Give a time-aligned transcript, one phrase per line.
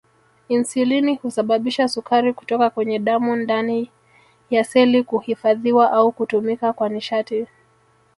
[0.49, 3.91] Insulini husababisha sukari kutoka kwenye damu ndani
[4.49, 7.47] ya seli kuhifadhiwa au kutumika kwa nishati